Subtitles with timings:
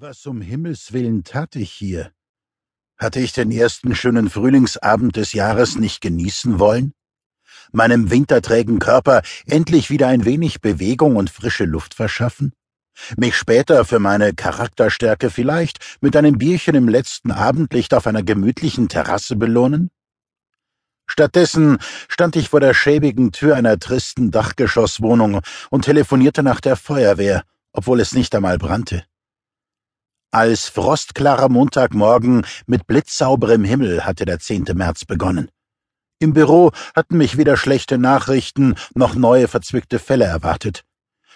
[0.00, 2.12] Was um Himmels willen tat ich hier?
[2.98, 6.92] Hatte ich den ersten schönen Frühlingsabend des Jahres nicht genießen wollen?
[7.72, 12.52] Meinem winterträgen Körper endlich wieder ein wenig Bewegung und frische Luft verschaffen?
[13.16, 18.88] Mich später für meine Charakterstärke vielleicht mit einem Bierchen im letzten Abendlicht auf einer gemütlichen
[18.88, 19.90] Terrasse belohnen?
[21.08, 25.40] Stattdessen stand ich vor der schäbigen Tür einer tristen Dachgeschosswohnung
[25.70, 27.42] und telefonierte nach der Feuerwehr,
[27.72, 29.07] obwohl es nicht einmal brannte.
[30.30, 34.66] Als frostklarer Montagmorgen mit blitzsauberem Himmel hatte der 10.
[34.74, 35.50] März begonnen.
[36.18, 40.84] Im Büro hatten mich weder schlechte Nachrichten noch neue verzwickte Fälle erwartet.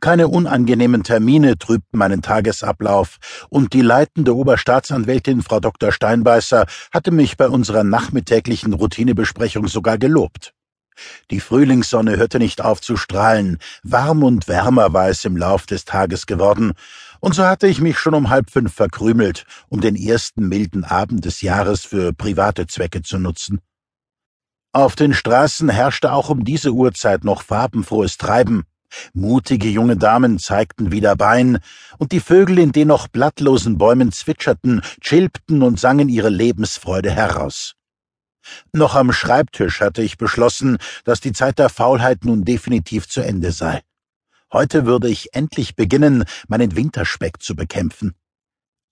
[0.00, 3.16] Keine unangenehmen Termine trübten meinen Tagesablauf,
[3.48, 5.90] und die leitende Oberstaatsanwältin Frau Dr.
[5.90, 10.52] Steinbeißer hatte mich bei unserer nachmittäglichen Routinebesprechung sogar gelobt.
[11.30, 15.84] Die Frühlingssonne hörte nicht auf zu strahlen, warm und wärmer war es im Lauf des
[15.84, 16.72] Tages geworden,
[17.20, 21.24] und so hatte ich mich schon um halb fünf verkrümelt, um den ersten milden Abend
[21.24, 23.60] des Jahres für private Zwecke zu nutzen.
[24.72, 28.64] Auf den Straßen herrschte auch um diese Uhrzeit noch farbenfrohes Treiben.
[29.12, 31.60] Mutige junge Damen zeigten wieder Bein,
[31.98, 37.74] und die Vögel in den noch blattlosen Bäumen zwitscherten, chilpten und sangen ihre Lebensfreude heraus.
[38.72, 43.52] Noch am Schreibtisch hatte ich beschlossen, dass die Zeit der Faulheit nun definitiv zu Ende
[43.52, 43.82] sei.
[44.52, 48.14] Heute würde ich endlich beginnen, meinen Winterspeck zu bekämpfen.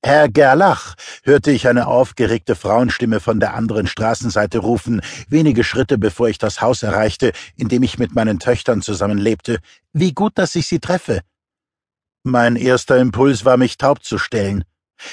[0.04, 6.28] Herr Gerlach, hörte ich eine aufgeregte Frauenstimme von der anderen Straßenseite rufen, wenige Schritte bevor
[6.28, 9.60] ich das Haus erreichte, in dem ich mit meinen Töchtern zusammenlebte.
[9.92, 11.20] Wie gut, dass ich Sie treffe.
[12.24, 14.64] Mein erster Impuls war, mich taub zu stellen.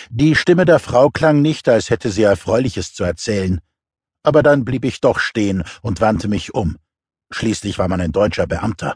[0.09, 3.61] Die Stimme der Frau klang nicht, als hätte sie Erfreuliches zu erzählen
[4.29, 6.77] aber dann blieb ich doch stehen und wandte mich um.
[7.31, 8.95] Schließlich war man ein deutscher Beamter.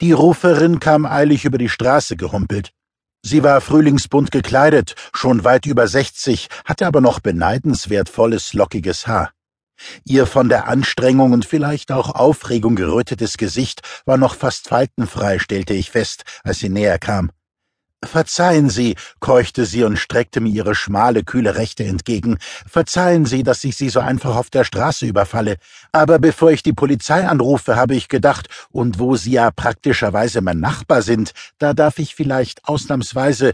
[0.00, 2.72] Die Ruferin kam eilig über die Straße gehumpelt.
[3.22, 9.32] Sie war frühlingsbunt gekleidet, schon weit über sechzig, hatte aber noch beneidenswert volles, lockiges Haar.
[10.04, 15.74] Ihr von der Anstrengung und vielleicht auch Aufregung gerötetes Gesicht war noch fast faltenfrei, stellte
[15.74, 17.30] ich fest, als sie näher kam.
[18.04, 22.38] Verzeihen Sie, keuchte sie und streckte mir ihre schmale, kühle Rechte entgegen.
[22.40, 25.56] Verzeihen Sie, dass ich Sie so einfach auf der Straße überfalle.
[25.90, 30.60] Aber bevor ich die Polizei anrufe, habe ich gedacht, und wo Sie ja praktischerweise mein
[30.60, 33.52] Nachbar sind, da darf ich vielleicht ausnahmsweise.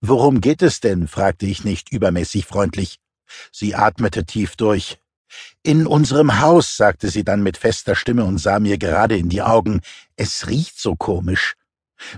[0.00, 1.08] Worum geht es denn?
[1.08, 3.00] fragte ich nicht übermäßig freundlich.
[3.50, 4.98] Sie atmete tief durch.
[5.64, 9.42] In unserem Haus, sagte sie dann mit fester Stimme und sah mir gerade in die
[9.42, 9.80] Augen.
[10.14, 11.56] Es riecht so komisch.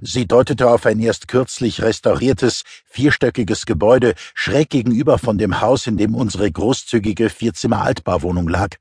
[0.03, 5.97] Sie deutete auf ein erst kürzlich restauriertes, vierstöckiges Gebäude schräg gegenüber von dem Haus, in
[5.97, 8.77] dem unsere großzügige Vierzimmer-Altbauwohnung lag.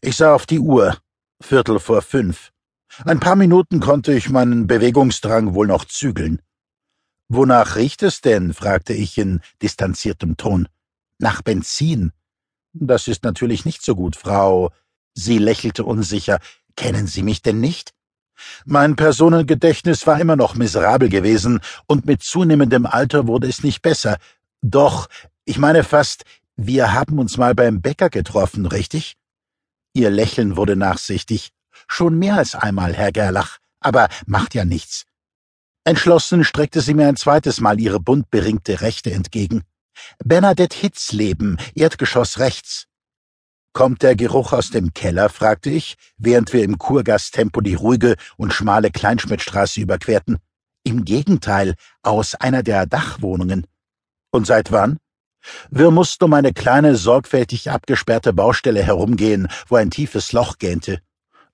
[0.00, 0.96] Ich sah auf die Uhr.
[1.40, 2.52] Viertel vor fünf.
[3.04, 6.40] Ein paar Minuten konnte ich meinen Bewegungsdrang wohl noch zügeln.
[7.28, 8.54] Wonach riecht es denn?
[8.54, 10.68] fragte ich in distanziertem Ton.
[11.18, 12.12] Nach Benzin.
[12.72, 14.70] Das ist natürlich nicht so gut, Frau.
[15.14, 16.38] Sie lächelte unsicher.
[16.76, 17.92] Kennen Sie mich denn nicht?
[18.64, 24.18] Mein Personengedächtnis war immer noch miserabel gewesen, und mit zunehmendem Alter wurde es nicht besser.
[24.62, 25.08] Doch,
[25.44, 26.24] ich meine fast,
[26.56, 29.16] wir haben uns mal beim Bäcker getroffen, richtig?
[29.92, 31.50] Ihr Lächeln wurde nachsichtig.
[31.86, 35.04] Schon mehr als einmal, Herr Gerlach, aber macht ja nichts.
[35.84, 39.62] Entschlossen streckte sie mir ein zweites Mal ihre bunt beringte Rechte entgegen.
[40.24, 42.86] Bernadette Hitzleben, Erdgeschoss rechts.
[43.74, 45.28] Kommt der Geruch aus dem Keller?
[45.28, 50.38] fragte ich, während wir im Kurgasttempo die ruhige und schmale Kleinschmidtstraße überquerten.
[50.84, 51.74] Im Gegenteil,
[52.04, 53.66] aus einer der Dachwohnungen.
[54.30, 54.98] Und seit wann?
[55.70, 61.00] Wir mussten um eine kleine, sorgfältig abgesperrte Baustelle herumgehen, wo ein tiefes Loch gähnte.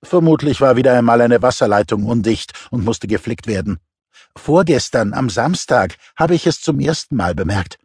[0.03, 3.79] Vermutlich war wieder einmal eine Wasserleitung undicht und musste geflickt werden.
[4.37, 7.79] Vorgestern, am Samstag, habe ich es zum ersten Mal bemerkt.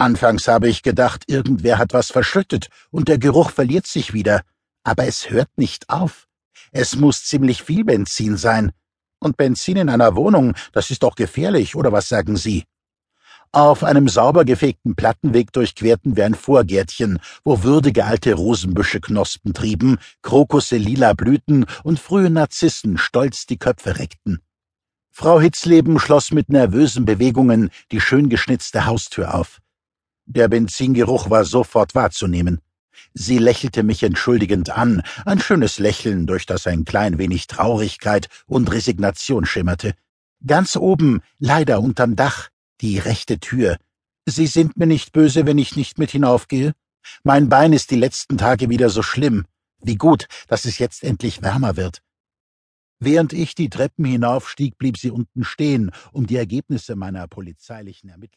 [0.00, 4.42] Anfangs habe ich gedacht, irgendwer hat was verschüttet und der Geruch verliert sich wieder.
[4.84, 6.28] Aber es hört nicht auf.
[6.70, 8.70] Es muss ziemlich viel Benzin sein.
[9.18, 12.64] Und Benzin in einer Wohnung, das ist doch gefährlich, oder was sagen Sie?
[13.50, 19.98] Auf einem sauber gefegten Plattenweg durchquerten wir ein Vorgärtchen, wo würdige alte Rosenbüsche Knospen trieben,
[20.22, 24.42] Krokusse lila Blüten und frühe Narzissen stolz die Köpfe reckten.
[25.10, 29.60] Frau Hitzleben schloss mit nervösen Bewegungen die schön geschnitzte Haustür auf.
[30.30, 32.60] Der Benzingeruch war sofort wahrzunehmen.
[33.14, 38.70] Sie lächelte mich entschuldigend an, ein schönes Lächeln, durch das ein klein wenig Traurigkeit und
[38.70, 39.94] Resignation schimmerte.
[40.46, 42.50] Ganz oben, leider unterm Dach,
[42.82, 43.78] die rechte Tür.
[44.26, 46.74] Sie sind mir nicht böse, wenn ich nicht mit hinaufgehe?
[47.24, 49.46] Mein Bein ist die letzten Tage wieder so schlimm.
[49.80, 52.02] Wie gut, dass es jetzt endlich wärmer wird.
[53.00, 58.26] Während ich die Treppen hinaufstieg, blieb sie unten stehen, um die Ergebnisse meiner polizeilichen Ermittlungen